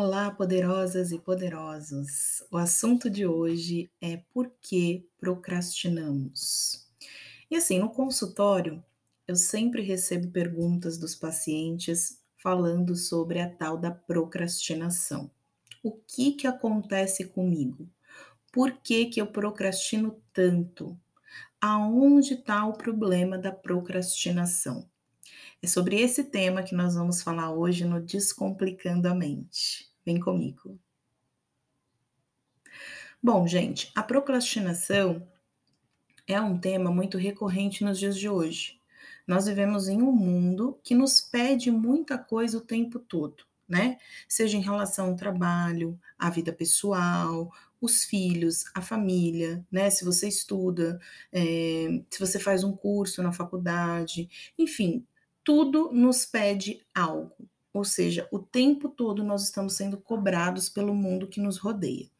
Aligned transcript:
Olá, 0.00 0.30
poderosas 0.30 1.10
e 1.10 1.18
poderosos. 1.18 2.44
O 2.52 2.56
assunto 2.56 3.10
de 3.10 3.26
hoje 3.26 3.90
é 4.00 4.18
por 4.32 4.48
que 4.62 5.10
procrastinamos. 5.18 6.86
E 7.50 7.56
assim, 7.56 7.80
no 7.80 7.90
consultório, 7.90 8.80
eu 9.26 9.34
sempre 9.34 9.82
recebo 9.82 10.30
perguntas 10.30 10.98
dos 10.98 11.16
pacientes 11.16 12.22
falando 12.40 12.94
sobre 12.94 13.40
a 13.40 13.50
tal 13.50 13.76
da 13.76 13.90
procrastinação. 13.90 15.32
O 15.82 15.90
que 15.90 16.30
que 16.30 16.46
acontece 16.46 17.24
comigo? 17.24 17.90
Por 18.52 18.74
que 18.74 19.06
que 19.06 19.20
eu 19.20 19.26
procrastino 19.26 20.22
tanto? 20.32 20.96
Aonde 21.60 22.34
está 22.34 22.64
o 22.64 22.74
problema 22.74 23.36
da 23.36 23.50
procrastinação? 23.50 24.88
É 25.60 25.66
sobre 25.66 26.00
esse 26.00 26.22
tema 26.22 26.62
que 26.62 26.72
nós 26.72 26.94
vamos 26.94 27.20
falar 27.20 27.52
hoje 27.52 27.84
no 27.84 28.00
Descomplicando 28.00 29.08
a 29.08 29.14
Mente. 29.14 29.90
Vem 30.06 30.20
comigo. 30.20 30.78
Bom, 33.20 33.44
gente, 33.44 33.90
a 33.96 34.04
procrastinação 34.04 35.26
é 36.28 36.40
um 36.40 36.56
tema 36.56 36.92
muito 36.92 37.18
recorrente 37.18 37.82
nos 37.82 37.98
dias 37.98 38.16
de 38.16 38.28
hoje. 38.28 38.80
Nós 39.26 39.46
vivemos 39.46 39.88
em 39.88 40.00
um 40.00 40.12
mundo 40.12 40.78
que 40.84 40.94
nos 40.94 41.20
pede 41.20 41.72
muita 41.72 42.16
coisa 42.16 42.58
o 42.58 42.64
tempo 42.64 43.00
todo, 43.00 43.42
né? 43.68 43.98
Seja 44.28 44.56
em 44.56 44.62
relação 44.62 45.08
ao 45.08 45.16
trabalho, 45.16 45.98
à 46.16 46.30
vida 46.30 46.52
pessoal, 46.52 47.52
os 47.80 48.04
filhos, 48.04 48.64
a 48.74 48.80
família, 48.80 49.66
né? 49.72 49.90
Se 49.90 50.04
você 50.04 50.28
estuda, 50.28 51.00
é, 51.32 52.00
se 52.08 52.20
você 52.20 52.38
faz 52.38 52.62
um 52.62 52.76
curso 52.76 53.24
na 53.24 53.32
faculdade, 53.32 54.30
enfim, 54.56 55.04
tudo 55.48 55.90
nos 55.90 56.26
pede 56.26 56.84
algo. 56.94 57.48
Ou 57.72 57.82
seja, 57.82 58.28
o 58.30 58.38
tempo 58.38 58.86
todo 58.86 59.24
nós 59.24 59.44
estamos 59.44 59.72
sendo 59.72 59.96
cobrados 59.96 60.68
pelo 60.68 60.94
mundo 60.94 61.26
que 61.26 61.40
nos 61.40 61.56
rodeia. 61.56 62.10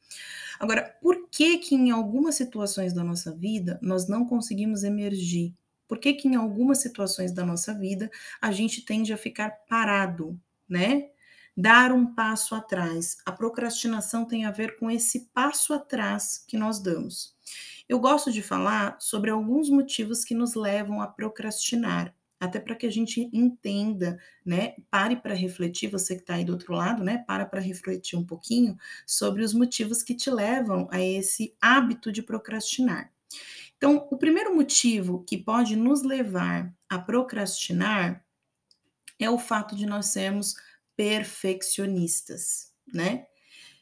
Agora, 0.59 0.97
por 1.03 1.29
que 1.29 1.59
que 1.59 1.75
em 1.75 1.91
algumas 1.91 2.37
situações 2.37 2.95
da 2.95 3.05
nossa 3.05 3.31
vida 3.31 3.79
nós 3.83 4.09
não 4.09 4.25
conseguimos 4.25 4.83
emergir? 4.83 5.55
Por 5.87 5.99
que 5.99 6.15
que 6.15 6.27
em 6.27 6.37
algumas 6.37 6.79
situações 6.79 7.31
da 7.31 7.45
nossa 7.45 7.75
vida 7.75 8.11
a 8.41 8.51
gente 8.51 8.81
tende 8.81 9.13
a 9.13 9.19
ficar 9.19 9.51
parado, 9.69 10.41
né? 10.67 11.11
Dar 11.55 11.93
um 11.93 12.15
passo 12.15 12.55
atrás. 12.55 13.19
A 13.27 13.33
procrastinação 13.33 14.25
tem 14.25 14.47
a 14.47 14.51
ver 14.51 14.79
com 14.79 14.91
esse 14.91 15.29
passo 15.35 15.75
atrás 15.75 16.43
que 16.49 16.57
nós 16.57 16.79
damos. 16.79 17.37
Eu 17.87 18.01
gosto 18.01 18.33
de 18.33 18.41
falar 18.41 18.97
sobre 18.99 19.29
alguns 19.29 19.69
motivos 19.69 20.25
que 20.25 20.35
nos 20.35 20.55
levam 20.55 21.03
a 21.03 21.07
procrastinar 21.07 22.15
até 22.41 22.61
para 22.61 22.75
que 22.75 22.87
a 22.87 22.91
gente 22.91 23.29
entenda, 23.33 24.19
né? 24.45 24.75
Pare 24.91 25.17
para 25.17 25.35
refletir, 25.35 25.91
você 25.91 26.15
que 26.15 26.23
está 26.23 26.35
aí 26.35 26.45
do 26.45 26.53
outro 26.53 26.73
lado, 26.73 27.03
né? 27.03 27.25
Para 27.27 27.45
para 27.47 27.61
refletir 27.61 28.17
um 28.19 28.25
pouquinho 28.25 28.77
sobre 29.07 29.43
os 29.43 29.53
motivos 29.53 30.03
que 30.03 30.15
te 30.15 30.31
levam 30.31 30.89
a 30.91 31.01
esse 31.01 31.55
hábito 31.61 32.13
de 32.13 32.23
procrastinar. 32.23 33.13
Então, 33.77 34.09
o 34.11 34.17
primeiro 34.17 34.55
motivo 34.55 35.25
que 35.25 35.37
pode 35.37 35.77
nos 35.77 36.03
levar 36.03 36.75
a 36.89 36.99
procrastinar 36.99 38.25
é 39.19 39.29
o 39.31 39.39
fato 39.39 39.75
de 39.77 39.87
nós 39.87 40.07
sermos 40.07 40.55
perfeccionistas, 40.97 42.73
né? 42.93 43.27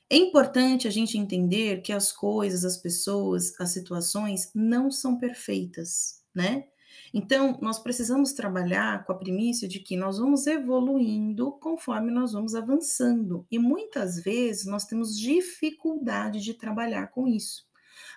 É 0.09 0.17
importante 0.17 0.87
a 0.87 0.91
gente 0.91 1.19
entender 1.19 1.83
que 1.83 1.93
as 1.93 2.13
coisas, 2.13 2.65
as 2.65 2.77
pessoas, 2.77 3.59
as 3.59 3.71
situações 3.71 4.51
não 4.55 4.91
são 4.91 5.19
perfeitas, 5.19 6.23
né? 6.35 6.65
Então, 7.13 7.59
nós 7.61 7.79
precisamos 7.79 8.33
trabalhar 8.33 9.05
com 9.05 9.13
a 9.13 9.19
primícia 9.19 9.69
de 9.69 9.81
que 9.81 9.97
nós 9.97 10.19
vamos 10.19 10.47
evoluindo 10.47 11.53
conforme 11.53 12.11
nós 12.11 12.33
vamos 12.33 12.55
avançando. 12.55 13.47
E 13.51 13.59
muitas 13.59 14.23
vezes 14.23 14.67
nós 14.67 14.85
temos 14.85 15.19
dificuldade 15.19 16.41
de 16.41 16.55
trabalhar 16.55 17.09
com 17.09 17.27
isso. 17.27 17.67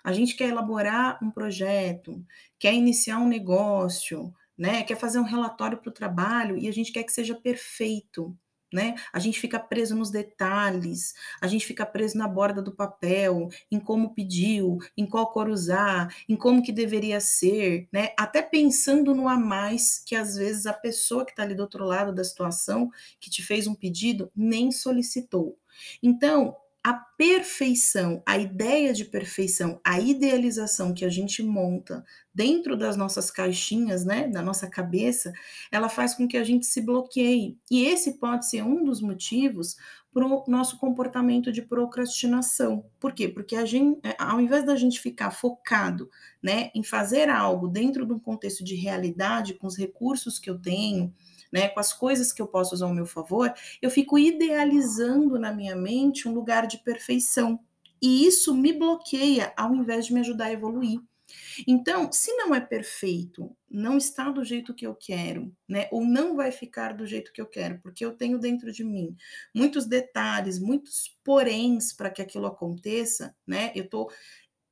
A 0.03 0.11
gente 0.11 0.35
quer 0.35 0.49
elaborar 0.49 1.19
um 1.23 1.31
projeto, 1.31 2.23
quer 2.57 2.73
iniciar 2.73 3.19
um 3.19 3.27
negócio, 3.27 4.33
né? 4.57 4.83
Quer 4.83 4.97
fazer 4.97 5.19
um 5.19 5.23
relatório 5.23 5.77
para 5.77 5.89
o 5.89 5.93
trabalho 5.93 6.57
e 6.57 6.67
a 6.67 6.71
gente 6.71 6.91
quer 6.91 7.03
que 7.03 7.13
seja 7.13 7.35
perfeito 7.35 8.37
né? 8.71 8.95
A 9.11 9.19
gente 9.19 9.39
fica 9.39 9.59
preso 9.59 9.95
nos 9.95 10.09
detalhes, 10.11 11.13
a 11.41 11.47
gente 11.47 11.65
fica 11.65 11.85
preso 11.85 12.17
na 12.17 12.27
borda 12.27 12.61
do 12.61 12.71
papel, 12.71 13.49
em 13.71 13.79
como 13.79 14.13
pediu, 14.13 14.77
em 14.97 15.05
qual 15.05 15.31
cor 15.31 15.49
usar, 15.49 16.13
em 16.27 16.35
como 16.35 16.63
que 16.63 16.71
deveria 16.71 17.19
ser, 17.19 17.87
né? 17.91 18.09
Até 18.17 18.41
pensando 18.41 19.13
no 19.15 19.27
a 19.27 19.37
mais 19.37 19.99
que 19.99 20.15
às 20.15 20.35
vezes 20.35 20.65
a 20.65 20.73
pessoa 20.73 21.25
que 21.25 21.31
está 21.31 21.43
ali 21.43 21.55
do 21.55 21.61
outro 21.61 21.85
lado 21.85 22.13
da 22.13 22.23
situação, 22.23 22.89
que 23.19 23.29
te 23.29 23.41
fez 23.43 23.67
um 23.67 23.75
pedido, 23.75 24.31
nem 24.35 24.71
solicitou. 24.71 25.57
Então, 26.01 26.55
a 26.83 26.93
perfeição, 26.93 28.23
a 28.25 28.37
ideia 28.37 28.93
de 28.93 29.03
perfeição, 29.03 29.81
a 29.85 29.99
idealização 29.99 30.93
que 30.93 31.03
a 31.03 31.09
gente 31.09 31.43
monta 31.43 32.05
dentro 32.33 32.77
das 32.77 32.95
nossas 32.95 33.29
caixinhas, 33.29 34.05
né, 34.05 34.27
da 34.27 34.41
nossa 34.41 34.69
cabeça, 34.69 35.33
ela 35.71 35.89
faz 35.89 36.15
com 36.15 36.27
que 36.27 36.37
a 36.37 36.43
gente 36.43 36.65
se 36.65 36.81
bloqueie. 36.81 37.57
E 37.69 37.85
esse 37.85 38.17
pode 38.17 38.47
ser 38.47 38.63
um 38.63 38.83
dos 38.83 39.01
motivos 39.01 39.75
para 40.13 40.25
o 40.25 40.43
nosso 40.47 40.77
comportamento 40.77 41.51
de 41.51 41.61
procrastinação. 41.61 42.85
Por 42.99 43.13
quê? 43.13 43.27
Porque 43.27 43.55
a 43.55 43.65
gente, 43.65 43.99
é, 44.03 44.15
ao 44.17 44.39
invés 44.39 44.65
da 44.65 44.75
gente 44.75 44.99
ficar 44.99 45.31
focado, 45.31 46.09
né, 46.41 46.71
em 46.73 46.83
fazer 46.83 47.29
algo 47.29 47.67
dentro 47.67 48.05
de 48.05 48.13
um 48.13 48.19
contexto 48.19 48.63
de 48.63 48.75
realidade, 48.75 49.53
com 49.53 49.67
os 49.67 49.77
recursos 49.77 50.39
que 50.39 50.49
eu 50.49 50.57
tenho, 50.57 51.13
né, 51.51 51.69
com 51.69 51.79
as 51.79 51.93
coisas 51.93 52.31
que 52.31 52.41
eu 52.41 52.47
posso 52.47 52.75
usar 52.75 52.85
ao 52.85 52.93
meu 52.93 53.05
favor, 53.05 53.53
eu 53.81 53.89
fico 53.89 54.17
idealizando 54.17 55.39
na 55.39 55.53
minha 55.53 55.75
mente 55.75 56.27
um 56.27 56.33
lugar 56.33 56.67
de 56.67 56.77
perfeição. 56.79 57.59
E 58.01 58.25
isso 58.25 58.55
me 58.55 58.71
bloqueia 58.71 59.53
ao 59.57 59.75
invés 59.75 60.05
de 60.05 60.13
me 60.13 60.21
ajudar 60.21 60.45
a 60.45 60.53
evoluir. 60.53 60.99
Então, 61.67 62.11
se 62.11 62.35
não 62.35 62.53
é 62.55 62.59
perfeito, 62.59 63.55
não 63.69 63.97
está 63.97 64.29
do 64.29 64.43
jeito 64.43 64.73
que 64.73 64.85
eu 64.85 64.95
quero, 64.95 65.53
né? 65.67 65.87
Ou 65.91 66.03
não 66.03 66.35
vai 66.35 66.51
ficar 66.51 66.93
do 66.93 67.05
jeito 67.05 67.31
que 67.31 67.41
eu 67.41 67.45
quero, 67.45 67.79
porque 67.81 68.03
eu 68.03 68.13
tenho 68.13 68.39
dentro 68.39 68.71
de 68.71 68.83
mim 68.83 69.15
muitos 69.53 69.85
detalhes, 69.85 70.59
muitos 70.59 71.17
poréns 71.23 71.93
para 71.93 72.09
que 72.09 72.21
aquilo 72.21 72.47
aconteça, 72.47 73.35
né? 73.45 73.71
Eu 73.75 73.83
estou 73.83 74.09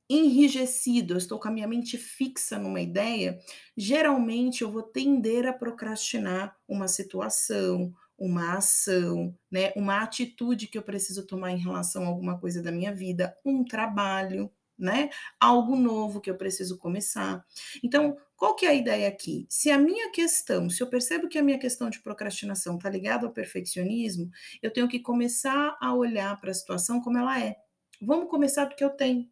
enrijecido, 0.08 1.14
eu 1.14 1.18
estou 1.18 1.38
com 1.38 1.48
a 1.48 1.50
minha 1.50 1.68
mente 1.68 1.98
fixa 1.98 2.58
numa 2.58 2.80
ideia, 2.80 3.38
geralmente 3.76 4.62
eu 4.62 4.70
vou 4.70 4.82
tender 4.82 5.46
a 5.46 5.52
procrastinar 5.52 6.56
uma 6.66 6.88
situação, 6.88 7.92
uma 8.18 8.56
ação, 8.56 9.36
né, 9.50 9.72
uma 9.76 10.02
atitude 10.02 10.66
que 10.66 10.76
eu 10.76 10.82
preciso 10.82 11.26
tomar 11.26 11.52
em 11.52 11.58
relação 11.58 12.04
a 12.04 12.08
alguma 12.08 12.38
coisa 12.38 12.62
da 12.62 12.72
minha 12.72 12.92
vida, 12.92 13.36
um 13.44 13.64
trabalho, 13.64 14.50
né, 14.78 15.10
algo 15.40 15.76
novo 15.76 16.20
que 16.20 16.30
eu 16.30 16.36
preciso 16.36 16.78
começar. 16.78 17.44
Então, 17.82 18.16
qual 18.36 18.54
que 18.54 18.64
é 18.66 18.70
a 18.70 18.74
ideia 18.74 19.08
aqui? 19.08 19.46
Se 19.48 19.70
a 19.70 19.78
minha 19.78 20.10
questão, 20.10 20.70
se 20.70 20.82
eu 20.82 20.86
percebo 20.88 21.28
que 21.28 21.38
a 21.38 21.42
minha 21.42 21.58
questão 21.58 21.90
de 21.90 22.00
procrastinação 22.00 22.76
está 22.76 22.88
ligada 22.88 23.26
ao 23.26 23.32
perfeccionismo, 23.32 24.30
eu 24.62 24.72
tenho 24.72 24.88
que 24.88 25.00
começar 25.00 25.76
a 25.80 25.94
olhar 25.94 26.40
para 26.40 26.50
a 26.50 26.54
situação 26.54 27.00
como 27.00 27.18
ela 27.18 27.40
é. 27.40 27.56
Vamos 28.00 28.30
começar 28.30 28.64
do 28.66 28.76
que 28.76 28.84
eu 28.84 28.90
tenho 28.90 29.28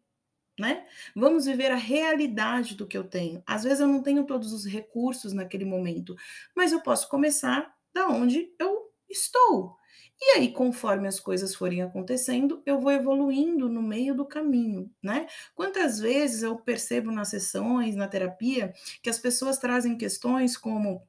né? 0.59 0.85
Vamos 1.15 1.45
viver 1.45 1.71
a 1.71 1.75
realidade 1.75 2.75
do 2.75 2.87
que 2.87 2.97
eu 2.97 3.03
tenho. 3.03 3.43
Às 3.45 3.63
vezes 3.63 3.79
eu 3.79 3.87
não 3.87 4.01
tenho 4.01 4.25
todos 4.25 4.53
os 4.53 4.65
recursos 4.65 5.33
naquele 5.33 5.65
momento, 5.65 6.15
mas 6.55 6.71
eu 6.71 6.81
posso 6.81 7.09
começar 7.09 7.73
da 7.93 8.07
onde 8.07 8.51
eu 8.59 8.91
estou. 9.09 9.77
E 10.19 10.37
aí, 10.37 10.51
conforme 10.51 11.07
as 11.07 11.19
coisas 11.19 11.53
forem 11.53 11.83
acontecendo, 11.83 12.61
eu 12.65 12.79
vou 12.79 12.91
evoluindo 12.91 13.69
no 13.69 13.83
meio 13.83 14.15
do 14.15 14.25
caminho, 14.25 14.91
né? 15.01 15.27
Quantas 15.53 15.99
vezes 15.99 16.41
eu 16.41 16.55
percebo 16.57 17.11
nas 17.11 17.27
sessões, 17.29 17.95
na 17.95 18.07
terapia, 18.07 18.73
que 19.03 19.09
as 19.11 19.19
pessoas 19.19 19.59
trazem 19.59 19.95
questões 19.95 20.57
como: 20.57 21.07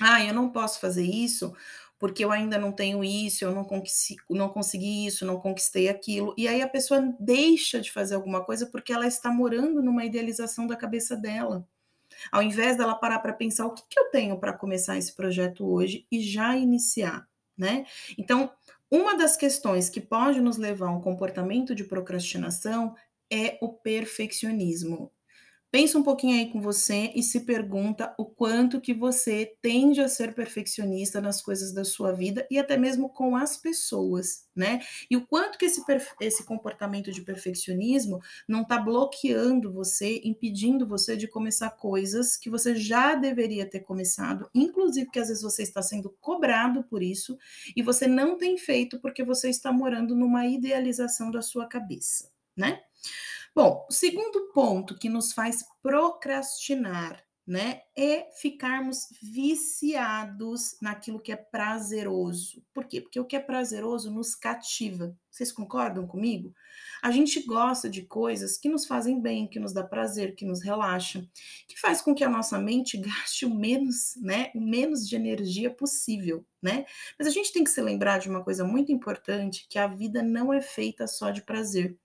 ah, 0.00 0.22
eu 0.24 0.34
não 0.34 0.50
posso 0.50 0.80
fazer 0.80 1.04
isso 1.04 1.54
porque 1.98 2.24
eu 2.24 2.30
ainda 2.30 2.58
não 2.58 2.72
tenho 2.72 3.02
isso, 3.02 3.44
eu 3.44 3.54
não, 3.54 3.64
consegui, 3.64 4.22
não 4.30 4.48
consegui 4.48 5.06
isso, 5.06 5.24
não 5.24 5.40
conquistei 5.40 5.88
aquilo. 5.88 6.34
E 6.36 6.46
aí 6.46 6.60
a 6.60 6.68
pessoa 6.68 7.00
deixa 7.18 7.80
de 7.80 7.90
fazer 7.90 8.14
alguma 8.14 8.44
coisa 8.44 8.66
porque 8.66 8.92
ela 8.92 9.06
está 9.06 9.30
morando 9.30 9.82
numa 9.82 10.04
idealização 10.04 10.66
da 10.66 10.76
cabeça 10.76 11.16
dela. 11.16 11.66
Ao 12.30 12.42
invés 12.42 12.76
dela 12.76 12.94
parar 12.94 13.18
para 13.20 13.32
pensar 13.32 13.66
o 13.66 13.74
que, 13.74 13.82
que 13.88 13.98
eu 13.98 14.10
tenho 14.10 14.38
para 14.38 14.52
começar 14.52 14.96
esse 14.98 15.14
projeto 15.14 15.66
hoje 15.66 16.06
e 16.10 16.20
já 16.20 16.56
iniciar, 16.56 17.26
né? 17.56 17.86
Então, 18.18 18.50
uma 18.90 19.16
das 19.16 19.36
questões 19.36 19.88
que 19.88 20.00
pode 20.00 20.40
nos 20.40 20.56
levar 20.56 20.88
a 20.88 20.92
um 20.92 21.00
comportamento 21.00 21.74
de 21.74 21.84
procrastinação 21.84 22.94
é 23.30 23.58
o 23.60 23.68
perfeccionismo. 23.68 25.12
Pensa 25.76 25.98
um 25.98 26.02
pouquinho 26.02 26.38
aí 26.38 26.50
com 26.50 26.58
você 26.58 27.12
e 27.14 27.22
se 27.22 27.40
pergunta 27.40 28.14
o 28.18 28.24
quanto 28.24 28.80
que 28.80 28.94
você 28.94 29.58
tende 29.60 30.00
a 30.00 30.08
ser 30.08 30.34
perfeccionista 30.34 31.20
nas 31.20 31.42
coisas 31.42 31.70
da 31.70 31.84
sua 31.84 32.12
vida 32.12 32.46
e 32.50 32.58
até 32.58 32.78
mesmo 32.78 33.10
com 33.10 33.36
as 33.36 33.58
pessoas, 33.58 34.46
né? 34.56 34.80
E 35.10 35.18
o 35.18 35.26
quanto 35.26 35.58
que 35.58 35.66
esse, 35.66 35.84
esse 36.18 36.46
comportamento 36.46 37.12
de 37.12 37.20
perfeccionismo 37.20 38.20
não 38.48 38.62
está 38.62 38.78
bloqueando 38.78 39.70
você, 39.70 40.22
impedindo 40.24 40.86
você 40.86 41.14
de 41.14 41.28
começar 41.28 41.68
coisas 41.68 42.38
que 42.38 42.48
você 42.48 42.74
já 42.74 43.14
deveria 43.14 43.68
ter 43.68 43.80
começado, 43.80 44.48
inclusive 44.54 45.10
que 45.10 45.18
às 45.18 45.28
vezes 45.28 45.42
você 45.42 45.62
está 45.62 45.82
sendo 45.82 46.08
cobrado 46.22 46.84
por 46.84 47.02
isso 47.02 47.36
e 47.76 47.82
você 47.82 48.06
não 48.06 48.38
tem 48.38 48.56
feito 48.56 48.98
porque 48.98 49.22
você 49.22 49.50
está 49.50 49.70
morando 49.70 50.16
numa 50.16 50.46
idealização 50.46 51.30
da 51.30 51.42
sua 51.42 51.66
cabeça, 51.66 52.30
né? 52.56 52.85
Bom, 53.56 53.86
o 53.88 53.92
segundo 53.92 54.52
ponto 54.52 54.98
que 54.98 55.08
nos 55.08 55.32
faz 55.32 55.64
procrastinar, 55.82 57.24
né, 57.46 57.80
é 57.96 58.28
ficarmos 58.38 59.06
viciados 59.22 60.76
naquilo 60.82 61.18
que 61.18 61.32
é 61.32 61.36
prazeroso. 61.36 62.62
Por 62.74 62.84
quê? 62.84 63.00
Porque 63.00 63.18
o 63.18 63.24
que 63.24 63.34
é 63.34 63.40
prazeroso 63.40 64.10
nos 64.10 64.34
cativa. 64.34 65.16
Vocês 65.30 65.52
concordam 65.52 66.06
comigo? 66.06 66.52
A 67.02 67.10
gente 67.10 67.40
gosta 67.46 67.88
de 67.88 68.02
coisas 68.02 68.58
que 68.58 68.68
nos 68.68 68.84
fazem 68.84 69.22
bem, 69.22 69.48
que 69.48 69.58
nos 69.58 69.72
dá 69.72 69.82
prazer, 69.82 70.34
que 70.34 70.44
nos 70.44 70.62
relaxam, 70.62 71.26
que 71.66 71.80
faz 71.80 72.02
com 72.02 72.14
que 72.14 72.24
a 72.24 72.28
nossa 72.28 72.58
mente 72.58 72.98
gaste 73.00 73.46
o 73.46 73.54
menos, 73.54 74.16
né, 74.16 74.50
o 74.54 74.60
menos 74.60 75.08
de 75.08 75.16
energia 75.16 75.70
possível, 75.70 76.44
né? 76.62 76.84
Mas 77.18 77.26
a 77.26 77.30
gente 77.30 77.54
tem 77.54 77.64
que 77.64 77.70
se 77.70 77.80
lembrar 77.80 78.18
de 78.18 78.28
uma 78.28 78.44
coisa 78.44 78.64
muito 78.64 78.92
importante, 78.92 79.66
que 79.70 79.78
a 79.78 79.86
vida 79.86 80.22
não 80.22 80.52
é 80.52 80.60
feita 80.60 81.06
só 81.06 81.30
de 81.30 81.40
prazer. 81.40 81.98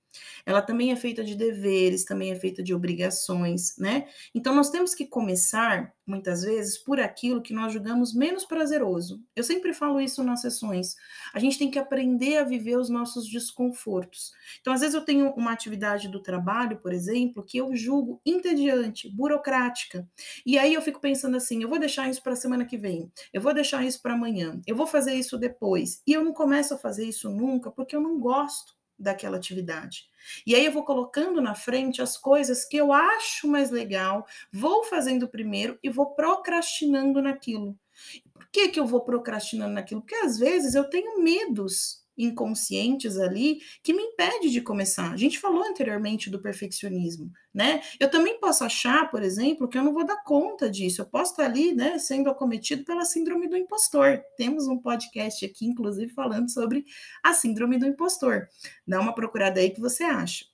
Ela 0.46 0.62
também 0.62 0.92
é 0.92 0.96
feita 0.96 1.24
de 1.24 1.36
deveres, 1.36 2.06
também 2.06 2.31
é 2.31 2.36
feita 2.36 2.62
de 2.63 2.74
obrigações, 2.74 3.75
né? 3.78 4.08
Então 4.34 4.56
nós 4.56 4.69
temos 4.69 4.94
que 4.94 5.06
começar, 5.06 5.94
muitas 6.06 6.44
vezes, 6.44 6.78
por 6.78 7.00
aquilo 7.00 7.42
que 7.42 7.54
nós 7.54 7.74
julgamos 7.74 8.13
menos 8.13 8.46
prazeroso. 8.46 9.22
Eu 9.36 9.44
sempre 9.44 9.74
falo 9.74 10.02
isso 10.02 10.24
nas 10.24 10.42
sessões. 10.42 10.96
A 11.34 11.40
gente 11.40 11.58
tem 11.58 11.72
que 11.72 11.80
aprender 11.80 12.38
a 12.38 12.44
viver 12.44 12.78
os 12.78 12.90
nossos 12.90 13.28
desconfortos. 13.30 14.31
Então, 14.60 14.74
às 14.74 14.81
vezes, 14.81 14.96
eu 14.96 15.06
tenho 15.06 15.30
uma 15.31 15.52
atividade 15.52 16.08
do 16.10 16.22
trabalho, 16.22 16.78
por 16.78 16.94
exemplo, 16.94 17.44
que 17.44 17.58
eu 17.58 17.75
julgo 17.75 18.22
entediante, 18.25 19.10
burocrática. 19.10 20.08
E 20.46 20.58
aí 20.58 20.74
eu 20.74 20.81
fico 20.81 21.00
pensando 21.00 21.38
assim: 21.38 21.62
eu 21.62 21.69
vou 21.69 21.80
deixar 21.80 22.10
isso 22.10 22.22
para 22.22 22.34
a 22.34 22.36
semana 22.36 22.66
que 22.66 22.78
vem, 22.78 23.12
eu 23.34 23.42
vou 23.42 23.54
deixar 23.54 23.86
isso 23.86 24.02
para 24.02 24.13
amanhã, 24.13 24.60
eu 24.66 24.75
vou 24.75 24.88
fazer 24.88 25.13
isso 25.13 25.38
depois. 25.38 26.02
E 26.06 26.13
eu 26.13 26.24
não 26.24 26.34
começo 26.34 26.74
a 26.74 26.78
fazer 26.78 27.06
isso 27.06 27.30
nunca 27.30 27.72
porque 27.72 27.96
eu 27.96 28.02
não 28.02 28.19
gosto 28.19 28.81
daquela 29.01 29.38
atividade. 29.38 30.06
E 30.45 30.56
aí 30.56 30.65
eu 30.65 30.71
vou 30.71 30.83
colocando 30.83 31.42
na 31.42 31.56
frente 31.56 32.01
as 32.01 32.18
coisas 32.18 32.63
que 32.65 32.77
eu 32.77 32.94
acho 32.94 33.48
mais 33.48 33.71
legal, 33.71 34.25
vou 34.51 34.83
fazendo 34.83 35.27
primeiro 35.27 35.77
e 35.83 35.89
vou 35.89 36.13
procrastinando 36.13 37.21
naquilo. 37.21 37.77
Por 38.33 38.48
que, 38.51 38.69
que 38.69 38.80
eu 38.80 38.86
vou 38.86 39.01
procrastinando 39.01 39.74
naquilo? 39.74 40.01
Porque 40.01 40.15
às 40.15 40.38
vezes 40.38 40.75
eu 40.75 40.83
tenho 40.86 41.21
medos 41.21 42.00
inconscientes 42.18 43.18
ali 43.18 43.62
que 43.84 43.94
me 43.94 44.02
impede 44.04 44.50
de 44.50 44.62
começar. 44.62 45.12
A 45.12 45.18
gente 45.18 45.40
falou 45.40 45.63
anteriormente 45.63 46.30
do 46.30 46.42
perfeccionismo, 46.42 47.31
né? 47.54 47.81
Eu 48.00 48.10
também 48.10 48.40
posso 48.40 48.63
achar, 48.63 49.10
por 49.10 49.24
exemplo, 49.24 49.68
que 49.68 49.78
eu 49.78 49.84
não 49.84 49.94
vou 49.94 50.06
dar 50.06 50.24
conta 50.24 50.69
disso. 50.69 51.02
Eu 51.02 51.06
posso 51.06 51.31
estar 51.31 51.46
ali, 51.46 51.74
né, 51.74 51.98
sendo 51.98 52.30
acometido 52.30 52.84
pela 52.84 53.06
síndrome 53.06 53.48
do 53.48 53.58
impostor. 53.58 54.22
Temos 54.38 54.68
um 54.68 54.78
podcast 54.78 55.46
aqui, 55.46 55.66
inclusive, 55.66 56.12
falando 56.13 56.50
sobre 56.50 56.86
a 57.24 57.34
síndrome 57.34 57.78
do 57.78 57.88
impostor. 57.88 58.48
Dá 58.86 59.00
uma 59.00 59.16
procurada 59.16 59.60
aí 59.60 59.69
que 59.69 59.81
você 59.81 60.04
acha. 60.04 60.50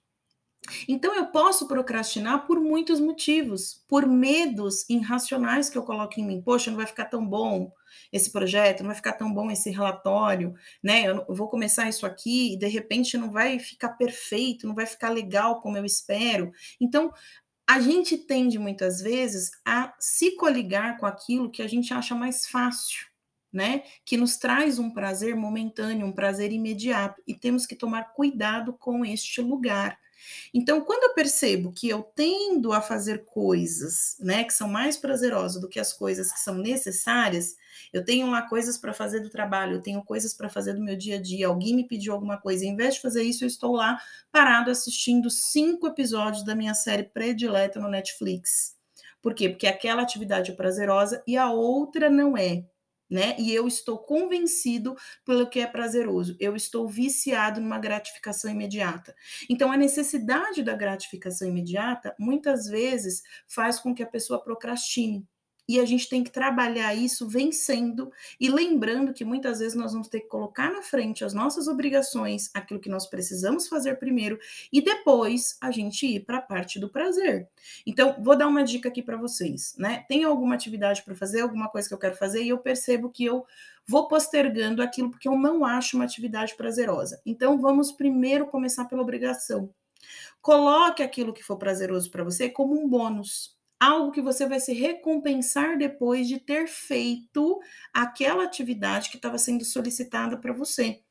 Então, 0.88 1.16
eu 1.16 1.28
posso 1.28 1.68
procrastinar 1.68 2.46
por 2.46 2.60
muitos 2.60 3.00
motivos, 3.00 3.84
por 3.88 4.06
medos 4.06 4.88
irracionais 4.90 5.70
que 5.70 5.78
eu 5.78 5.84
coloco 5.84 6.20
em 6.20 6.26
mim. 6.26 6.42
Poxa, 6.42 6.70
não 6.70 6.78
vai 6.78 6.86
ficar 6.86 7.06
tão 7.06 7.26
bom 7.26 7.72
esse 8.12 8.32
projeto, 8.32 8.82
não 8.82 8.88
vai 8.88 8.96
ficar 8.96 9.14
tão 9.14 9.34
bom 9.34 9.50
esse 9.52 9.70
relatório, 9.70 10.54
né? 10.84 11.08
Eu 11.08 11.26
vou 11.36 11.48
começar 11.48 11.90
isso 11.90 12.06
aqui 12.06 12.54
e 12.54 12.58
de 12.58 12.68
repente 12.68 13.18
não 13.18 13.32
vai 13.32 13.60
ficar 13.60 13.90
perfeito, 13.90 14.68
não 14.68 14.76
vai 14.76 14.86
ficar 14.86 15.10
legal 15.10 15.60
como 15.60 15.78
eu 15.78 15.86
espero. 15.86 16.52
Então, 16.80 17.12
a 17.70 17.80
gente 17.82 18.18
tende 18.18 18.58
muitas 18.58 19.02
vezes 19.02 19.52
a 19.66 19.94
se 20.00 20.36
coligar 20.36 20.98
com 20.98 21.06
aquilo 21.06 21.52
que 21.52 21.62
a 21.62 21.68
gente 21.68 21.94
acha 21.94 22.16
mais 22.16 22.48
fácil. 22.48 23.08
Né, 23.54 23.84
que 24.06 24.18
nos 24.18 24.36
traz 24.36 24.78
um 24.78 24.92
prazer 24.92 25.34
momentâneo, 25.34 26.06
um 26.06 26.12
prazer 26.12 26.52
imediato, 26.52 27.24
e 27.26 27.34
temos 27.34 27.66
que 27.66 27.78
tomar 27.78 28.14
cuidado 28.14 28.74
com 28.74 29.06
este 29.06 29.42
lugar, 29.42 29.98
então, 30.54 30.82
quando 30.82 31.04
eu 31.04 31.14
percebo 31.14 31.72
que 31.72 31.90
eu 31.90 32.02
tendo 32.02 32.74
a 32.74 32.82
fazer 32.82 33.26
coisas, 33.26 34.16
né, 34.20 34.44
que 34.44 34.54
são 34.54 34.68
mais 34.68 34.98
prazerosas 34.98 35.62
do 35.62 35.70
que 35.70 35.80
as 35.80 35.94
coisas 35.94 36.32
que 36.32 36.40
são 36.40 36.56
necessárias, 36.56 37.56
eu 37.94 38.04
tenho 38.04 38.30
lá 38.30 38.42
coisas 38.42 38.78
para 38.78 38.94
fazer 38.94 39.20
do 39.20 39.30
trabalho, 39.30 39.76
eu 39.76 39.82
tenho 39.82 40.04
coisas 40.04 40.34
para 40.34 40.50
fazer 40.50 40.74
do 40.74 40.84
meu 40.84 40.96
dia 40.96 41.18
a 41.18 41.22
dia, 41.22 41.48
alguém 41.48 41.76
me 41.76 41.88
pediu 41.88 42.14
alguma 42.14 42.38
coisa, 42.38 42.66
em 42.66 42.76
vez 42.76 42.96
de 42.96 43.02
fazer 43.02 43.24
isso, 43.24 43.44
eu 43.44 43.48
estou 43.48 43.74
lá 43.74 44.00
parado 44.32 44.72
assistindo 44.72 45.30
cinco 45.30 45.88
episódios 45.88 46.44
da 46.44 46.56
minha 46.56 46.74
série 46.74 47.04
predileta 47.04 47.80
no 47.80 47.90
Netflix. 47.90 48.76
Por 49.22 49.34
quê? 49.34 49.50
Porque 49.50 49.68
aquela 49.68 50.02
atividade 50.02 50.52
é 50.52 50.56
prazerosa 50.56 51.24
e 51.28 51.36
a 51.38 51.52
outra 51.52 52.10
não 52.10 52.38
é 52.38 52.64
né? 53.10 53.36
E 53.40 53.54
eu 53.54 53.68
estou 53.68 53.98
convencido 53.98 54.96
pelo 55.26 55.50
que 55.50 55.60
é 55.60 55.68
prazeroso. 55.68 56.36
Eu 56.40 56.56
estou 56.56 56.88
viciado 56.88 57.62
numa 57.62 57.80
gratificação 57.80 58.52
imediata. 58.52 59.16
Então, 59.50 59.72
a 59.72 59.78
necessidade 59.78 60.64
da 60.64 60.76
gratificação 60.76 61.48
imediata 61.48 62.16
muitas 62.20 62.68
vezes 62.68 63.22
faz 63.48 63.80
com 63.80 63.94
que 63.94 64.04
a 64.04 64.08
pessoa 64.08 64.44
procrastine 64.44 65.26
e 65.68 65.80
a 65.80 65.86
gente 65.86 66.08
tem 66.08 66.24
que 66.24 66.32
trabalhar 66.32 66.96
isso 66.96 67.28
vencendo 67.28 68.12
e 68.40 68.50
lembrando 68.50 69.14
que 69.14 69.26
muitas 69.26 69.60
vezes 69.60 69.76
nós 69.76 69.92
vamos 69.92 70.08
ter 70.08 70.22
que 70.22 70.28
colocar 70.28 70.72
na 70.72 70.82
frente 70.82 71.26
as 71.26 71.34
nossas 71.34 71.68
obrigações, 71.68 72.50
aquilo 72.54 72.80
que 72.80 72.90
nós 72.90 73.08
precisamos 73.08 73.68
fazer 73.68 73.96
primeiro 73.96 74.40
e 74.72 74.82
depois 74.82 75.58
a 75.62 75.72
gente 75.72 76.06
ir 76.06 76.22
para 76.22 76.38
a 76.38 76.42
parte 76.42 76.80
do 76.80 76.90
prazer. 76.90 77.50
Então, 77.86 78.16
vou 78.22 78.38
dar 78.38 78.48
uma 78.48 78.64
dica 78.64 78.90
aqui 78.90 79.02
para 79.02 79.18
vocês, 79.18 79.76
né? 79.78 80.06
Tem 80.08 80.24
alguma 80.24 80.56
atividade 80.56 81.04
para 81.04 81.16
fazer, 81.16 81.42
alguma 81.42 81.70
coisa 81.70 81.88
que 81.88 81.94
eu 81.94 82.00
quero 82.00 82.16
fazer 82.16 82.44
e 82.44 82.50
eu 82.50 82.58
percebo 82.58 83.10
que 83.10 83.26
eu 83.26 83.46
vou 83.86 84.08
postergando 84.08 84.82
aquilo 84.82 85.10
porque 85.10 85.28
eu 85.28 85.38
não 85.38 85.66
acho 85.66 85.98
uma 85.98 86.06
atividade 86.06 86.56
prazerosa. 86.56 87.22
Então, 87.26 87.60
vamos 87.60 87.92
primeiro 87.92 88.48
começar 88.48 88.86
pela 88.86 89.02
obrigação. 89.02 89.70
Coloque 90.42 91.04
aquilo 91.04 91.34
que 91.34 91.44
for 91.44 91.58
prazeroso 91.58 92.10
para 92.10 92.24
você 92.24 92.50
como 92.50 92.80
um 92.80 92.88
bônus 92.88 93.57
algo 93.80 94.12
que 94.12 94.22
você 94.22 94.48
vai 94.48 94.60
se 94.60 94.74
recompensar 94.74 95.78
depois 95.78 96.28
de 96.28 96.40
ter 96.40 96.68
feito 96.68 97.60
aquela 97.94 98.44
atividade 98.44 99.10
que 99.10 99.18
estava 99.18 99.38
sendo 99.38 99.64
solicitada 99.66 100.38
para 100.40 100.54
você. 100.54 101.02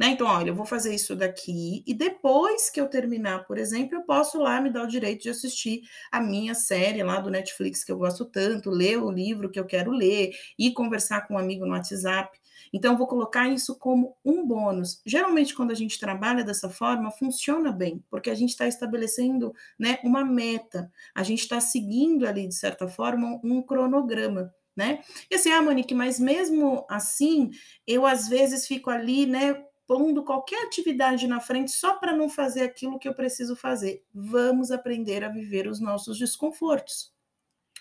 Né? 0.00 0.12
Então, 0.12 0.26
olha, 0.26 0.48
eu 0.48 0.54
vou 0.54 0.64
fazer 0.64 0.94
isso 0.94 1.14
daqui 1.14 1.84
e 1.86 1.92
depois 1.92 2.70
que 2.70 2.80
eu 2.80 2.88
terminar, 2.88 3.44
por 3.46 3.58
exemplo, 3.58 3.96
eu 3.96 4.02
posso 4.02 4.38
lá 4.38 4.58
me 4.58 4.70
dar 4.70 4.84
o 4.84 4.86
direito 4.86 5.24
de 5.24 5.28
assistir 5.28 5.82
a 6.10 6.22
minha 6.22 6.54
série 6.54 7.02
lá 7.02 7.20
do 7.20 7.28
Netflix 7.28 7.84
que 7.84 7.92
eu 7.92 7.98
gosto 7.98 8.24
tanto, 8.24 8.70
ler 8.70 8.96
o 8.96 9.10
livro 9.10 9.50
que 9.50 9.60
eu 9.60 9.66
quero 9.66 9.90
ler 9.90 10.30
e 10.58 10.72
conversar 10.72 11.28
com 11.28 11.34
um 11.34 11.38
amigo 11.38 11.66
no 11.66 11.72
WhatsApp. 11.72 12.30
Então, 12.72 12.96
vou 12.96 13.06
colocar 13.06 13.46
isso 13.50 13.78
como 13.78 14.16
um 14.24 14.46
bônus. 14.46 15.02
Geralmente, 15.04 15.54
quando 15.54 15.70
a 15.70 15.74
gente 15.74 16.00
trabalha 16.00 16.42
dessa 16.42 16.70
forma, 16.70 17.10
funciona 17.10 17.70
bem, 17.70 18.02
porque 18.08 18.30
a 18.30 18.34
gente 18.34 18.50
está 18.50 18.66
estabelecendo 18.66 19.52
né, 19.78 19.98
uma 20.02 20.24
meta, 20.24 20.90
a 21.14 21.22
gente 21.22 21.40
está 21.40 21.60
seguindo 21.60 22.26
ali, 22.26 22.48
de 22.48 22.54
certa 22.54 22.88
forma, 22.88 23.38
um 23.44 23.60
cronograma. 23.60 24.50
Né? 24.74 25.00
E 25.30 25.34
assim, 25.34 25.50
ah, 25.50 25.60
Monique, 25.60 25.94
mas 25.94 26.18
mesmo 26.18 26.86
assim, 26.88 27.50
eu 27.86 28.06
às 28.06 28.28
vezes 28.28 28.66
fico 28.66 28.88
ali, 28.88 29.26
né, 29.26 29.62
pondo 29.90 30.22
qualquer 30.22 30.66
atividade 30.66 31.26
na 31.26 31.40
frente 31.40 31.72
só 31.72 31.96
para 31.96 32.16
não 32.16 32.28
fazer 32.28 32.62
aquilo 32.62 32.96
que 32.96 33.08
eu 33.08 33.12
preciso 33.12 33.56
fazer. 33.56 34.04
Vamos 34.14 34.70
aprender 34.70 35.24
a 35.24 35.28
viver 35.28 35.66
os 35.66 35.80
nossos 35.80 36.16
desconfortos 36.16 37.12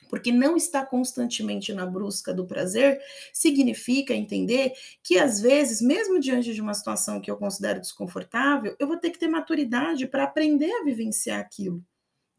porque 0.09 0.31
não 0.31 0.57
está 0.57 0.83
constantemente 0.83 1.71
na 1.71 1.85
busca 1.85 2.33
do 2.33 2.47
prazer, 2.47 2.99
significa 3.31 4.15
entender 4.15 4.73
que 5.03 5.19
às 5.19 5.39
vezes, 5.39 5.81
mesmo 5.81 6.19
diante 6.19 6.51
de 6.51 6.61
uma 6.61 6.73
situação 6.73 7.21
que 7.21 7.29
eu 7.29 7.37
considero 7.37 7.79
desconfortável, 7.79 8.75
eu 8.79 8.87
vou 8.87 8.97
ter 8.97 9.11
que 9.11 9.19
ter 9.19 9.27
maturidade 9.27 10.07
para 10.07 10.23
aprender 10.23 10.71
a 10.71 10.83
vivenciar 10.83 11.39
aquilo. 11.39 11.85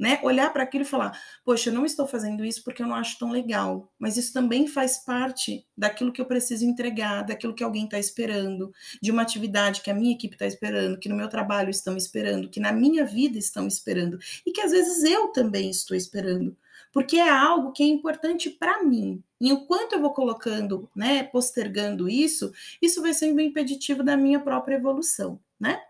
Né? 0.01 0.19
Olhar 0.23 0.51
para 0.51 0.63
aquilo 0.63 0.83
e 0.83 0.87
falar: 0.87 1.13
Poxa, 1.45 1.69
eu 1.69 1.75
não 1.75 1.85
estou 1.85 2.07
fazendo 2.07 2.43
isso 2.43 2.65
porque 2.65 2.83
eu 2.83 2.87
não 2.87 2.95
acho 2.95 3.19
tão 3.19 3.31
legal, 3.31 3.93
mas 3.99 4.17
isso 4.17 4.33
também 4.33 4.67
faz 4.67 5.05
parte 5.05 5.67
daquilo 5.77 6.11
que 6.11 6.23
eu 6.23 6.25
preciso 6.25 6.65
entregar, 6.65 7.23
daquilo 7.23 7.55
que 7.55 7.63
alguém 7.63 7.85
está 7.85 7.99
esperando, 7.99 8.73
de 9.03 9.11
uma 9.11 9.21
atividade 9.21 9.83
que 9.83 9.91
a 9.91 9.95
minha 9.95 10.15
equipe 10.15 10.35
está 10.35 10.47
esperando, 10.47 10.99
que 10.99 11.09
no 11.09 11.15
meu 11.15 11.29
trabalho 11.29 11.69
estão 11.69 11.99
esperando, 11.99 12.49
que 12.49 12.59
na 12.59 12.73
minha 12.73 13.05
vida 13.05 13.39
estão 13.39 13.67
esperando, 13.67 14.19
e 14.47 14.53
que 14.53 14.63
às 14.63 14.71
vezes 14.71 15.05
eu 15.05 15.29
também 15.29 15.69
estou 15.69 15.95
esperando 15.95 16.57
porque 16.93 17.17
é 17.17 17.29
algo 17.29 17.73
que 17.73 17.83
é 17.83 17.87
importante 17.87 18.51
para 18.51 18.83
mim. 18.83 19.23
E 19.41 19.49
enquanto 19.49 19.93
eu 19.93 20.01
vou 20.01 20.13
colocando, 20.13 20.91
né, 20.95 21.23
postergando 21.23 22.09
isso, 22.09 22.53
isso 22.83 23.01
vai 23.01 23.15
sendo 23.15 23.41
impeditivo 23.41 24.03
da 24.03 24.17
minha 24.17 24.41
própria 24.41 24.75
evolução, 24.75 25.41
né? 25.59 25.81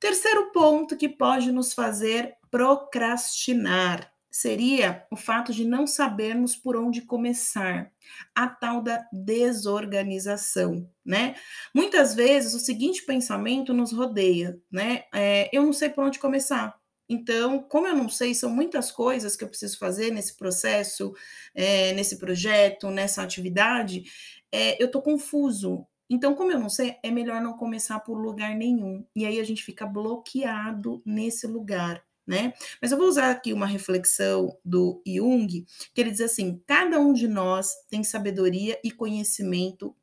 Terceiro 0.00 0.52
ponto 0.52 0.96
que 0.96 1.08
pode 1.08 1.50
nos 1.50 1.72
fazer 1.72 2.37
procrastinar 2.50 4.12
seria 4.30 5.06
o 5.10 5.16
fato 5.16 5.52
de 5.52 5.64
não 5.64 5.86
sabermos 5.86 6.54
por 6.54 6.76
onde 6.76 7.02
começar, 7.02 7.90
a 8.34 8.46
tal 8.46 8.82
da 8.82 9.04
desorganização, 9.12 10.88
né? 11.04 11.34
Muitas 11.74 12.14
vezes 12.14 12.54
o 12.54 12.58
seguinte 12.58 13.04
pensamento 13.04 13.72
nos 13.72 13.92
rodeia, 13.92 14.60
né? 14.70 15.04
É, 15.12 15.48
eu 15.52 15.62
não 15.62 15.72
sei 15.72 15.88
por 15.88 16.04
onde 16.04 16.18
começar. 16.18 16.78
Então, 17.08 17.62
como 17.62 17.86
eu 17.86 17.96
não 17.96 18.08
sei, 18.08 18.34
são 18.34 18.50
muitas 18.50 18.90
coisas 18.90 19.34
que 19.34 19.42
eu 19.42 19.48
preciso 19.48 19.78
fazer 19.78 20.12
nesse 20.12 20.36
processo, 20.36 21.14
é, 21.54 21.92
nesse 21.94 22.18
projeto, 22.18 22.90
nessa 22.90 23.22
atividade, 23.22 24.04
é, 24.52 24.80
eu 24.82 24.86
estou 24.86 25.00
confuso. 25.00 25.86
Então, 26.10 26.34
como 26.34 26.52
eu 26.52 26.58
não 26.58 26.68
sei, 26.68 26.96
é 27.02 27.10
melhor 27.10 27.40
não 27.40 27.54
começar 27.54 28.00
por 28.00 28.18
lugar 28.18 28.54
nenhum. 28.54 29.04
E 29.16 29.26
aí 29.26 29.40
a 29.40 29.44
gente 29.44 29.62
fica 29.62 29.86
bloqueado 29.86 31.02
nesse 31.04 31.46
lugar 31.46 32.02
né? 32.28 32.52
Mas 32.80 32.92
eu 32.92 32.98
vou 32.98 33.08
usar 33.08 33.30
aqui 33.30 33.54
uma 33.54 33.64
reflexão 33.64 34.58
do 34.62 35.02
Jung, 35.06 35.64
que 35.94 36.00
ele 36.00 36.10
diz 36.10 36.20
assim: 36.20 36.62
cada 36.66 37.00
um 37.00 37.14
de 37.14 37.26
nós 37.26 37.72
tem 37.88 38.04
sabedoria 38.04 38.78
e 38.84 38.90
conhecimento 38.90 39.96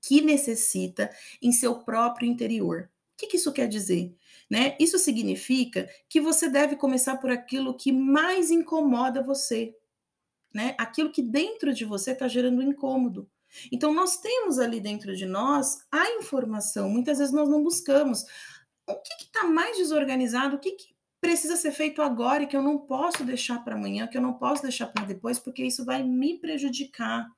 que 0.00 0.20
necessita 0.20 1.10
em 1.42 1.50
seu 1.50 1.80
próprio 1.80 2.28
interior. 2.28 2.88
O 3.14 3.16
que, 3.16 3.26
que 3.26 3.36
isso 3.36 3.52
quer 3.52 3.68
dizer? 3.68 4.14
Né? 4.48 4.76
Isso 4.78 4.98
significa 4.98 5.88
que 6.08 6.20
você 6.20 6.48
deve 6.48 6.76
começar 6.76 7.16
por 7.16 7.30
aquilo 7.30 7.76
que 7.76 7.90
mais 7.90 8.50
incomoda 8.50 9.22
você, 9.22 9.74
né? 10.54 10.74
Aquilo 10.78 11.10
que 11.10 11.22
dentro 11.22 11.74
de 11.74 11.84
você 11.84 12.12
está 12.12 12.28
gerando 12.28 12.62
incômodo. 12.62 13.28
Então, 13.70 13.92
nós 13.92 14.16
temos 14.18 14.58
ali 14.58 14.80
dentro 14.80 15.14
de 15.16 15.26
nós 15.26 15.84
a 15.90 16.10
informação, 16.12 16.88
muitas 16.88 17.18
vezes 17.18 17.32
nós 17.32 17.48
não 17.48 17.62
buscamos. 17.62 18.24
O 18.88 18.94
que 18.96 19.24
está 19.24 19.44
mais 19.44 19.76
desorganizado? 19.76 20.56
O 20.56 20.58
que, 20.58 20.72
que 20.72 20.91
precisa 21.22 21.54
ser 21.54 21.70
feito 21.70 22.02
agora 22.02 22.42
e 22.42 22.46
que 22.48 22.56
eu 22.56 22.62
não 22.62 22.76
posso 22.76 23.24
deixar 23.24 23.62
para 23.62 23.76
amanhã, 23.76 24.08
que 24.08 24.18
eu 24.18 24.20
não 24.20 24.32
posso 24.32 24.60
deixar 24.60 24.88
para 24.88 25.04
depois, 25.04 25.38
porque 25.38 25.64
isso 25.64 25.84
vai 25.84 26.02
me 26.02 26.36
prejudicar. 26.36 27.30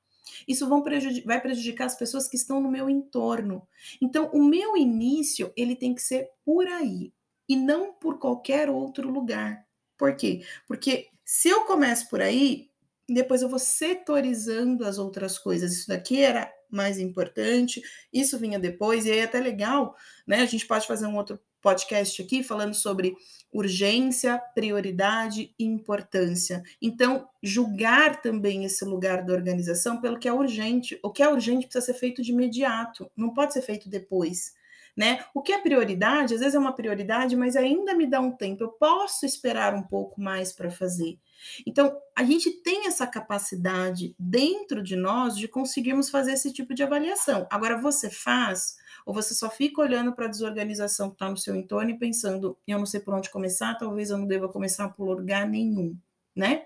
Isso 0.47 0.67
prejudicar, 0.81 1.27
vai 1.27 1.39
prejudicar 1.39 1.85
as 1.85 1.95
pessoas 1.95 2.27
que 2.27 2.35
estão 2.35 2.59
no 2.59 2.71
meu 2.71 2.89
entorno. 2.89 3.65
Então, 4.01 4.31
o 4.33 4.43
meu 4.43 4.75
início, 4.75 5.53
ele 5.55 5.75
tem 5.75 5.93
que 5.93 6.01
ser 6.01 6.27
por 6.43 6.65
aí 6.67 7.13
e 7.47 7.55
não 7.55 7.93
por 7.93 8.17
qualquer 8.17 8.71
outro 8.71 9.07
lugar. 9.07 9.63
Por 9.95 10.15
quê? 10.15 10.43
Porque 10.67 11.09
se 11.23 11.47
eu 11.47 11.61
começo 11.65 12.09
por 12.09 12.21
aí, 12.21 12.71
depois 13.07 13.43
eu 13.43 13.49
vou 13.49 13.59
setorizando 13.59 14.83
as 14.83 14.97
outras 14.97 15.37
coisas. 15.37 15.71
Isso 15.71 15.87
daqui 15.87 16.23
era 16.23 16.51
mais 16.71 16.97
importante, 16.97 17.83
isso 18.11 18.39
vinha 18.39 18.57
depois, 18.57 19.05
e 19.05 19.11
aí 19.11 19.19
é 19.19 19.25
até 19.25 19.39
legal, 19.39 19.95
né? 20.25 20.41
A 20.41 20.45
gente 20.47 20.65
pode 20.65 20.87
fazer 20.87 21.05
um 21.05 21.15
outro 21.15 21.39
podcast 21.65 22.21
aqui 22.21 22.43
falando 22.43 22.75
sobre 22.75 23.15
urgência, 23.51 24.39
prioridade 24.53 25.51
e 25.57 25.65
importância. 25.65 26.61
Então, 26.79 27.27
julgar 27.41 28.21
também 28.21 28.65
esse 28.65 28.85
lugar 28.85 29.25
da 29.25 29.33
organização 29.33 29.99
pelo 29.99 30.19
que 30.19 30.27
é 30.27 30.33
urgente. 30.33 30.99
O 31.01 31.09
que 31.09 31.23
é 31.23 31.27
urgente 31.27 31.65
precisa 31.65 31.83
ser 31.83 31.95
feito 31.95 32.21
de 32.21 32.31
imediato, 32.31 33.09
não 33.17 33.33
pode 33.33 33.53
ser 33.53 33.63
feito 33.63 33.89
depois. 33.89 34.53
Né? 34.95 35.25
O 35.33 35.41
que 35.41 35.51
é 35.51 35.59
prioridade, 35.59 36.35
às 36.35 36.39
vezes 36.39 36.53
é 36.53 36.59
uma 36.59 36.75
prioridade, 36.75 37.35
mas 37.35 37.55
ainda 37.55 37.95
me 37.95 38.05
dá 38.05 38.21
um 38.21 38.31
tempo, 38.31 38.63
eu 38.63 38.69
posso 38.69 39.25
esperar 39.25 39.73
um 39.73 39.83
pouco 39.83 40.21
mais 40.21 40.53
para 40.53 40.69
fazer. 40.69 41.19
Então, 41.65 41.97
a 42.15 42.23
gente 42.23 42.49
tem 42.61 42.87
essa 42.87 43.07
capacidade 43.07 44.15
dentro 44.19 44.83
de 44.83 44.95
nós 44.95 45.35
de 45.35 45.47
conseguirmos 45.47 46.09
fazer 46.09 46.33
esse 46.33 46.53
tipo 46.53 46.73
de 46.73 46.83
avaliação. 46.83 47.47
Agora, 47.49 47.75
você 47.75 48.09
faz 48.09 48.77
ou 49.05 49.13
você 49.13 49.33
só 49.33 49.49
fica 49.49 49.81
olhando 49.81 50.13
para 50.13 50.25
a 50.25 50.29
desorganização 50.29 51.09
que 51.09 51.15
está 51.15 51.29
no 51.29 51.37
seu 51.37 51.55
entorno 51.55 51.91
e 51.91 51.99
pensando, 51.99 52.57
eu 52.67 52.79
não 52.79 52.85
sei 52.85 52.99
por 52.99 53.13
onde 53.13 53.29
começar, 53.29 53.75
talvez 53.75 54.09
eu 54.09 54.17
não 54.17 54.25
deva 54.27 54.49
começar 54.49 54.89
por 54.89 55.05
lugar 55.05 55.47
nenhum, 55.47 55.95
né? 56.35 56.65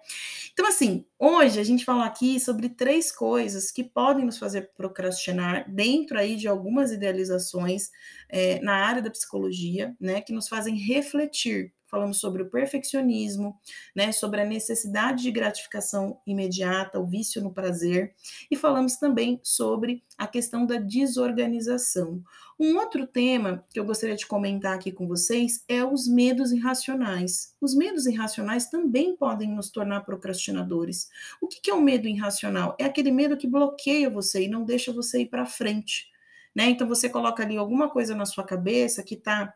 Então, 0.54 0.68
assim, 0.68 1.06
hoje 1.18 1.60
a 1.60 1.64
gente 1.64 1.86
fala 1.86 2.06
aqui 2.06 2.40
sobre 2.40 2.70
três 2.70 3.12
coisas 3.12 3.72
que 3.72 3.84
podem 3.84 4.26
nos 4.26 4.38
fazer 4.38 4.72
procrastinar 4.76 5.70
dentro 5.72 6.18
aí 6.18 6.36
de 6.36 6.48
algumas 6.48 6.92
idealizações 6.92 7.92
é, 8.30 8.60
na 8.62 8.74
área 8.86 9.02
da 9.02 9.12
psicologia, 9.12 9.96
né, 10.00 10.22
que 10.22 10.34
nos 10.34 10.48
fazem 10.48 10.76
refletir 10.76 11.74
falamos 11.90 12.20
sobre 12.20 12.44
o 12.44 12.50
perfeccionismo, 12.50 13.58
né, 13.96 14.12
sobre 14.12 14.42
a 14.42 14.46
necessidade 14.46 15.24
de 15.24 15.32
gratificação 15.32 16.20
imediata, 16.26 17.00
o 17.00 17.06
vício 17.06 17.42
no 17.42 17.52
prazer, 17.52 18.14
e 18.50 18.56
falamos 18.56 18.96
também 18.98 19.40
sobre 19.44 20.04
a 20.18 20.28
questão 20.28 20.66
da 20.66 20.78
desorganização. 20.78 22.24
Um 22.60 22.76
outro 22.78 23.08
tema 23.08 23.64
que 23.72 23.80
eu 23.80 23.86
gostaria 23.86 24.18
de 24.18 24.28
comentar 24.28 24.76
aqui 24.76 24.92
com 24.92 25.08
vocês 25.08 25.64
é 25.68 25.84
os 25.84 26.08
medos 26.08 26.52
irracionais. 26.52 27.56
Os 27.62 27.74
medos 27.74 28.06
irracionais 28.06 28.70
também 28.70 29.16
podem 29.16 29.50
nos 29.50 29.70
tornar 29.70 30.02
procrastinadores. 30.02 31.10
O 31.42 31.48
que 31.48 31.72
é 31.72 31.74
um 31.74 31.82
medo 31.82 32.08
irracional? 32.08 32.76
É 32.78 32.84
aquele 32.84 33.12
medo 33.12 33.38
que 33.38 33.48
bloqueia 33.48 34.10
você 34.10 34.44
e 34.44 34.50
não 34.50 34.66
deixa 34.66 34.92
você 34.92 35.22
ir 35.22 35.28
para 35.28 35.46
frente. 35.46 36.10
Né? 36.54 36.70
Então 36.70 36.88
você 36.88 37.08
coloca 37.08 37.44
ali 37.44 37.56
alguma 37.56 37.90
coisa 37.90 38.14
na 38.14 38.26
sua 38.26 38.44
cabeça 38.44 39.04
que 39.04 39.16
está 39.16 39.54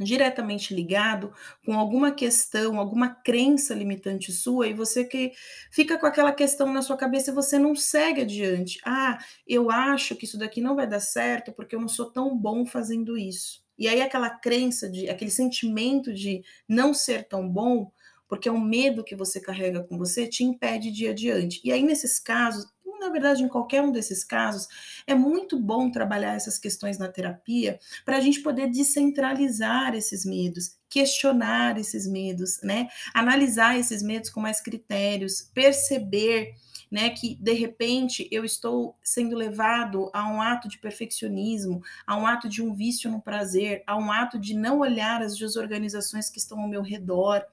diretamente 0.00 0.74
ligado 0.74 1.32
com 1.64 1.74
alguma 1.74 2.10
questão, 2.10 2.78
alguma 2.78 3.08
crença 3.08 3.74
limitante 3.74 4.32
sua, 4.32 4.66
e 4.66 4.72
você 4.72 5.04
que 5.04 5.32
fica 5.70 5.98
com 5.98 6.06
aquela 6.06 6.32
questão 6.32 6.72
na 6.72 6.82
sua 6.82 6.96
cabeça 6.96 7.30
e 7.30 7.34
você 7.34 7.58
não 7.58 7.74
segue 7.76 8.22
adiante. 8.22 8.80
Ah, 8.84 9.18
eu 9.46 9.70
acho 9.70 10.16
que 10.16 10.24
isso 10.24 10.38
daqui 10.38 10.60
não 10.60 10.74
vai 10.74 10.86
dar 10.86 11.00
certo 11.00 11.52
porque 11.52 11.74
eu 11.74 11.80
não 11.80 11.88
sou 11.88 12.10
tão 12.10 12.36
bom 12.36 12.66
fazendo 12.66 13.16
isso. 13.16 13.62
E 13.78 13.88
aí 13.88 14.00
aquela 14.02 14.30
crença 14.30 14.90
de, 14.90 15.08
aquele 15.08 15.30
sentimento 15.30 16.12
de 16.12 16.42
não 16.68 16.92
ser 16.92 17.26
tão 17.26 17.48
bom, 17.48 17.90
porque 18.28 18.48
é 18.48 18.52
um 18.52 18.60
medo 18.60 19.02
que 19.02 19.16
você 19.16 19.40
carrega 19.40 19.82
com 19.82 19.98
você, 19.98 20.26
te 20.26 20.44
impede 20.44 20.90
de 20.90 21.04
ir 21.04 21.08
adiante. 21.08 21.60
E 21.64 21.72
aí 21.72 21.82
nesses 21.82 22.18
casos, 22.20 22.66
na 23.00 23.08
verdade, 23.08 23.42
em 23.42 23.48
qualquer 23.48 23.82
um 23.82 23.90
desses 23.90 24.22
casos, 24.22 24.68
é 25.06 25.14
muito 25.14 25.58
bom 25.58 25.90
trabalhar 25.90 26.34
essas 26.34 26.58
questões 26.58 26.98
na 26.98 27.08
terapia 27.08 27.78
para 28.04 28.18
a 28.18 28.20
gente 28.20 28.40
poder 28.40 28.70
descentralizar 28.70 29.94
esses 29.94 30.24
medos, 30.24 30.76
questionar 30.88 31.78
esses 31.78 32.06
medos, 32.06 32.60
né? 32.62 32.88
Analisar 33.14 33.78
esses 33.78 34.02
medos 34.02 34.30
com 34.30 34.40
mais 34.40 34.60
critérios, 34.60 35.40
perceber 35.54 36.54
né, 36.90 37.10
que 37.10 37.36
de 37.36 37.52
repente 37.52 38.26
eu 38.32 38.44
estou 38.44 38.96
sendo 39.02 39.36
levado 39.36 40.10
a 40.12 40.28
um 40.28 40.42
ato 40.42 40.68
de 40.68 40.78
perfeccionismo, 40.78 41.80
a 42.04 42.16
um 42.16 42.26
ato 42.26 42.48
de 42.48 42.62
um 42.62 42.74
vício 42.74 43.10
no 43.10 43.20
prazer, 43.22 43.84
a 43.86 43.96
um 43.96 44.10
ato 44.10 44.38
de 44.38 44.54
não 44.54 44.80
olhar 44.80 45.22
as 45.22 45.36
desorganizações 45.36 46.28
que 46.28 46.38
estão 46.38 46.58
ao 46.60 46.68
meu 46.68 46.82
redor 46.82 47.44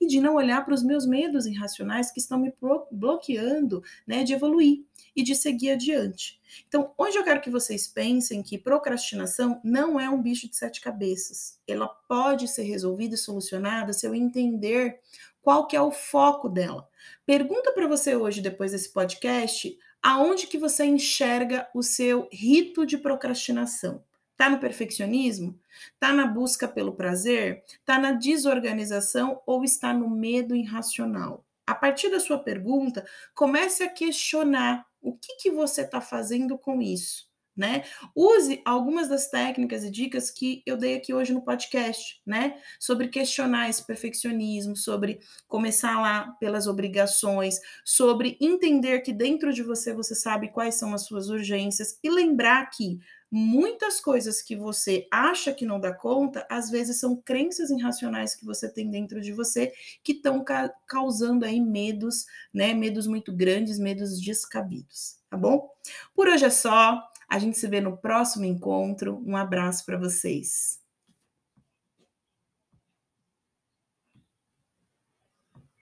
e 0.00 0.06
de 0.06 0.20
não 0.20 0.36
olhar 0.36 0.64
para 0.64 0.74
os 0.74 0.84
meus 0.84 1.06
medos 1.06 1.46
irracionais 1.46 2.12
que 2.12 2.20
estão 2.20 2.38
me 2.38 2.54
bloqueando, 2.92 3.82
né, 4.06 4.22
de 4.22 4.32
evoluir 4.32 4.84
e 5.14 5.22
de 5.22 5.34
seguir 5.34 5.72
adiante. 5.72 6.40
Então, 6.66 6.92
hoje 6.96 7.16
eu 7.16 7.24
quero 7.24 7.40
que 7.40 7.50
vocês 7.50 7.86
pensem 7.86 8.42
que 8.42 8.58
procrastinação 8.58 9.60
não 9.64 9.98
é 9.98 10.08
um 10.08 10.20
bicho 10.20 10.48
de 10.48 10.56
sete 10.56 10.80
cabeças. 10.80 11.58
Ela 11.66 11.88
pode 11.88 12.48
ser 12.48 12.62
resolvida 12.62 13.14
e 13.14 13.18
solucionada 13.18 13.92
se 13.92 14.06
eu 14.06 14.14
entender 14.14 14.98
qual 15.42 15.66
que 15.66 15.76
é 15.76 15.80
o 15.80 15.92
foco 15.92 16.48
dela. 16.48 16.88
Pergunta 17.26 17.72
para 17.72 17.86
você 17.86 18.16
hoje, 18.16 18.40
depois 18.40 18.72
desse 18.72 18.92
podcast, 18.92 19.78
aonde 20.02 20.46
que 20.46 20.58
você 20.58 20.84
enxerga 20.84 21.68
o 21.74 21.82
seu 21.82 22.28
rito 22.32 22.86
de 22.86 22.98
procrastinação? 22.98 24.02
Tá 24.36 24.50
no 24.50 24.58
perfeccionismo? 24.58 25.58
Tá 26.00 26.12
na 26.12 26.26
busca 26.26 26.66
pelo 26.66 26.94
prazer? 26.94 27.62
Tá 27.84 27.98
na 27.98 28.12
desorganização 28.12 29.40
ou 29.46 29.62
está 29.62 29.92
no 29.92 30.10
medo 30.10 30.56
irracional? 30.56 31.44
A 31.66 31.74
partir 31.74 32.10
da 32.10 32.20
sua 32.20 32.38
pergunta, 32.38 33.06
comece 33.34 33.84
a 33.84 33.88
questionar 33.88 34.84
o 35.04 35.16
que, 35.16 35.36
que 35.36 35.50
você 35.50 35.82
está 35.82 36.00
fazendo 36.00 36.58
com 36.58 36.80
isso 36.82 37.32
né? 37.56 37.84
Use 38.16 38.60
algumas 38.64 39.08
das 39.08 39.30
técnicas 39.30 39.84
e 39.84 39.90
dicas 39.90 40.30
que 40.30 40.62
eu 40.66 40.76
dei 40.76 40.96
aqui 40.96 41.14
hoje 41.14 41.32
no 41.32 41.42
podcast, 41.42 42.20
né? 42.26 42.56
Sobre 42.80 43.08
questionar 43.08 43.68
esse 43.68 43.86
perfeccionismo, 43.86 44.76
sobre 44.76 45.20
começar 45.46 46.00
lá 46.00 46.34
pelas 46.40 46.66
obrigações, 46.66 47.60
sobre 47.84 48.36
entender 48.40 49.00
que 49.00 49.12
dentro 49.12 49.52
de 49.52 49.62
você 49.62 49.94
você 49.94 50.14
sabe 50.14 50.50
quais 50.50 50.74
são 50.74 50.92
as 50.92 51.06
suas 51.06 51.28
urgências 51.28 51.98
e 52.02 52.10
lembrar 52.10 52.68
que 52.70 52.98
muitas 53.34 54.00
coisas 54.00 54.40
que 54.40 54.54
você 54.54 55.08
acha 55.10 55.52
que 55.52 55.66
não 55.66 55.80
dá 55.80 55.92
conta, 55.92 56.46
às 56.48 56.70
vezes 56.70 57.00
são 57.00 57.16
crenças 57.16 57.68
irracionais 57.68 58.36
que 58.36 58.44
você 58.44 58.72
tem 58.72 58.88
dentro 58.88 59.20
de 59.20 59.32
você 59.32 59.72
que 60.04 60.12
estão 60.12 60.44
ca 60.44 60.72
causando 60.86 61.44
aí 61.44 61.60
medos, 61.60 62.26
né? 62.52 62.72
Medos 62.72 63.08
muito 63.08 63.32
grandes, 63.32 63.76
medos 63.76 64.20
descabidos, 64.20 65.18
tá 65.28 65.36
bom? 65.36 65.68
Por 66.14 66.28
hoje 66.28 66.44
é 66.44 66.50
só. 66.50 67.02
A 67.28 67.38
gente 67.40 67.58
se 67.58 67.66
vê 67.66 67.80
no 67.80 67.96
próximo 67.96 68.44
encontro. 68.44 69.20
Um 69.26 69.36
abraço 69.36 69.84
para 69.84 69.98
vocês. 69.98 70.83